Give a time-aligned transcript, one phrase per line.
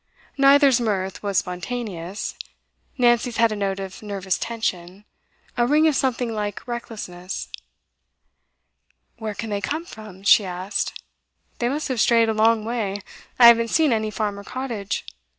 [0.35, 2.33] Neither's mirth was spontaneous;
[2.97, 5.05] Nancy's had a note of nervous tension,
[5.55, 7.49] a ring of something like recklessness.
[9.19, 10.99] 'Where can they come from?' she asked.
[11.59, 13.01] 'They must have strayed a long way.
[13.37, 15.05] I haven't seen any farm or cottage.